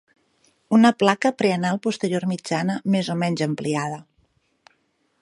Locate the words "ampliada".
3.51-4.03